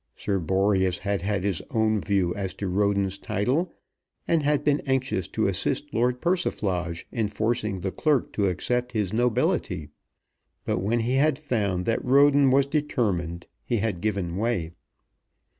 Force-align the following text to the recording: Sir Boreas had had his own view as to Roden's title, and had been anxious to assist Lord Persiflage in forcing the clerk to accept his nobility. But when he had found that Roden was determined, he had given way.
Sir 0.15 0.39
Boreas 0.39 0.97
had 0.97 1.21
had 1.21 1.43
his 1.43 1.61
own 1.69 2.01
view 2.01 2.33
as 2.33 2.55
to 2.55 2.67
Roden's 2.67 3.19
title, 3.19 3.71
and 4.27 4.41
had 4.41 4.63
been 4.63 4.81
anxious 4.87 5.27
to 5.27 5.45
assist 5.47 5.93
Lord 5.93 6.19
Persiflage 6.19 7.05
in 7.11 7.27
forcing 7.27 7.81
the 7.81 7.91
clerk 7.91 8.33
to 8.33 8.47
accept 8.47 8.93
his 8.93 9.13
nobility. 9.13 9.89
But 10.65 10.79
when 10.79 11.01
he 11.01 11.17
had 11.17 11.37
found 11.37 11.85
that 11.85 12.03
Roden 12.03 12.49
was 12.49 12.65
determined, 12.65 13.45
he 13.63 13.77
had 13.77 14.01
given 14.01 14.37
way. 14.37 14.71